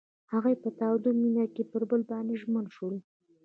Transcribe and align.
هغوی 0.31 0.55
په 0.63 0.69
تاوده 0.79 1.09
مینه 1.19 1.45
کې 1.55 1.63
پر 1.71 1.81
بل 1.89 2.01
باندې 2.11 2.33
ژمن 2.41 2.65
شول. 2.75 2.95